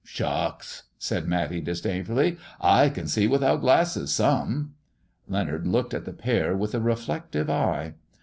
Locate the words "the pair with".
6.05-6.73